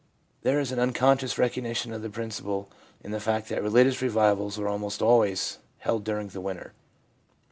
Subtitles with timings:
[0.41, 2.65] There is an unconscious recognition of this prin ciple
[3.03, 6.73] in the fact that religious revivals are almost always held during the winter.